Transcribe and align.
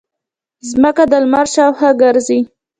ځمکه 0.69 1.03
د 1.11 1.13
لمر 1.23 1.47
شاوخوا 1.53 1.89
ګرځي 2.01 2.39